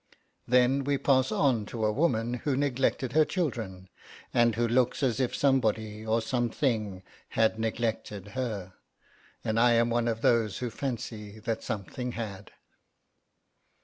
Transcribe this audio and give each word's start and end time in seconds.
Then 0.47 0.83
we 0.83 0.97
pass 0.97 1.31
on 1.31 1.67
to 1.67 1.85
a 1.85 1.91
woman 1.91 2.33
who 2.41 2.57
neglected 2.57 3.11
her 3.13 3.23
children, 3.23 3.87
and 4.33 4.55
who 4.55 4.67
looks 4.67 5.03
as 5.03 5.19
if 5.19 5.35
somebody 5.35 6.03
or 6.03 6.23
something 6.23 7.03
had 7.29 7.59
neglected 7.59 8.29
her. 8.29 8.73
And 9.43 9.59
I 9.59 9.73
am 9.73 9.91
one 9.91 10.07
of 10.07 10.21
those 10.23 10.57
who 10.57 10.71
fancy 10.71 11.37
that 11.41 11.61
something 11.63 12.13
had. 12.13 12.49